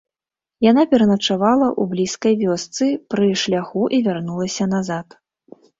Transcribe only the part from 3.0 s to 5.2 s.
пры шляху і вярнулася назад.